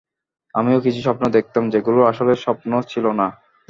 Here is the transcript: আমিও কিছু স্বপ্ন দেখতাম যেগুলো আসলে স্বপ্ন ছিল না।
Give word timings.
আমিও 0.55 0.79
কিছু 0.79 0.99
স্বপ্ন 1.01 1.23
দেখতাম 1.29 1.63
যেগুলো 1.69 1.99
আসলে 2.11 2.33
স্বপ্ন 2.45 2.71
ছিল 2.91 3.05
না। 3.19 3.27